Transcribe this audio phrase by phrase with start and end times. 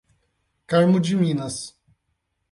[0.65, 1.77] Carmo de Minas